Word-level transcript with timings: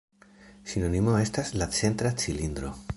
Sinonimo 0.71 1.15
estas 1.27 1.55
la 1.63 1.71
„centra 1.81 2.17
cilindro“. 2.25 2.75